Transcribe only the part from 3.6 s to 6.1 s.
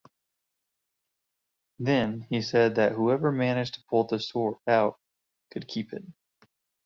to pull the sword out could keep it.